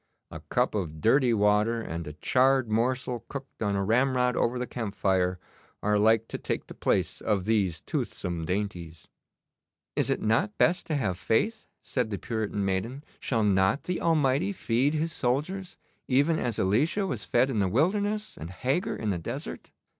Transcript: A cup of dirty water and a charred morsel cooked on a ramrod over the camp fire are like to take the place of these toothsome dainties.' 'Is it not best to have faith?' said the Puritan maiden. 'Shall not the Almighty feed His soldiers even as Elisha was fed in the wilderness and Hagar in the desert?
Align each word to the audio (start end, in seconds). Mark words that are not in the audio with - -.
A 0.31 0.39
cup 0.49 0.73
of 0.73 0.99
dirty 0.99 1.31
water 1.31 1.79
and 1.79 2.07
a 2.07 2.13
charred 2.13 2.67
morsel 2.71 3.23
cooked 3.29 3.61
on 3.61 3.75
a 3.75 3.83
ramrod 3.83 4.35
over 4.35 4.57
the 4.57 4.65
camp 4.65 4.95
fire 4.95 5.37
are 5.83 5.99
like 5.99 6.27
to 6.29 6.39
take 6.39 6.65
the 6.65 6.73
place 6.73 7.21
of 7.21 7.45
these 7.45 7.81
toothsome 7.81 8.43
dainties.' 8.43 9.07
'Is 9.95 10.09
it 10.09 10.19
not 10.19 10.57
best 10.57 10.87
to 10.87 10.95
have 10.95 11.19
faith?' 11.19 11.67
said 11.83 12.09
the 12.09 12.17
Puritan 12.17 12.65
maiden. 12.65 13.03
'Shall 13.19 13.43
not 13.43 13.83
the 13.83 14.01
Almighty 14.01 14.51
feed 14.51 14.95
His 14.95 15.13
soldiers 15.13 15.77
even 16.07 16.39
as 16.39 16.57
Elisha 16.57 17.05
was 17.05 17.23
fed 17.23 17.51
in 17.51 17.59
the 17.59 17.67
wilderness 17.69 18.37
and 18.37 18.49
Hagar 18.49 18.95
in 18.95 19.11
the 19.11 19.19
desert? 19.19 19.69